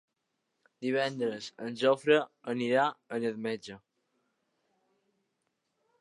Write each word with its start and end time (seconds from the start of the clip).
Divendres 0.85 1.49
en 1.67 1.77
Jofre 1.83 2.17
irà 2.69 2.87
al 3.19 3.29
metge. 3.49 3.79